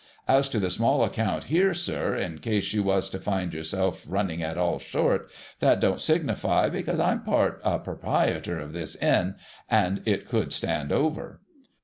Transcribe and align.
As 0.27 0.49
to 0.49 0.59
the 0.59 0.71
small 0.71 1.03
account 1.03 1.43
here, 1.43 1.75
sir, 1.75 2.15
in 2.15 2.39
case 2.39 2.73
you 2.73 2.81
was 2.81 3.07
to 3.11 3.19
find 3.19 3.53
yourself 3.53 4.03
running 4.09 4.41
at 4.41 4.57
all 4.57 4.79
short, 4.79 5.29
that 5.59 5.79
don't 5.79 5.99
signify; 6.01 6.69
because 6.69 6.99
I'm 6.99 7.19
a 7.19 7.23
part 7.23 7.61
proprietor 7.83 8.57
of 8.59 8.73
this 8.73 8.95
inn, 8.95 9.35
and 9.69 10.01
it 10.07 10.27
could 10.27 10.53
stand 10.53 10.91
over.' 10.91 11.39